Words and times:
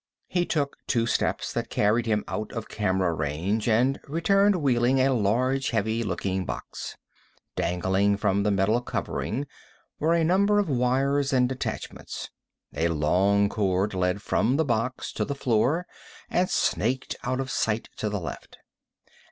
He 0.25 0.47
took 0.47 0.77
two 0.87 1.05
steps 1.05 1.53
that 1.53 1.69
carried 1.69 2.07
him 2.07 2.23
out 2.27 2.51
of 2.53 2.67
camera 2.67 3.13
range, 3.13 3.69
and 3.69 3.99
returned 4.07 4.55
wheeling 4.55 4.97
a 4.99 5.13
large 5.13 5.69
heavy 5.69 6.01
looking 6.01 6.43
box. 6.43 6.97
Dangling 7.55 8.17
from 8.17 8.41
the 8.41 8.49
metal 8.49 8.81
covering 8.81 9.45
were 9.99 10.15
a 10.15 10.23
number 10.23 10.57
of 10.57 10.67
wires 10.67 11.31
and 11.31 11.51
attachments. 11.51 12.31
A 12.73 12.87
long 12.87 13.47
cord 13.47 13.93
led 13.93 14.23
from 14.23 14.57
the 14.57 14.65
box 14.65 15.13
to 15.13 15.23
the 15.23 15.35
floor, 15.35 15.85
and 16.31 16.49
snaked 16.49 17.15
out 17.23 17.39
of 17.39 17.51
sight 17.51 17.87
to 17.97 18.09
the 18.09 18.19
left. 18.19 18.57